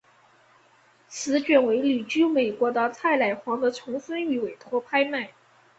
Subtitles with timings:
[1.07, 5.31] 此卷为旅居美国的蔡乃煌的重孙女委托拍卖。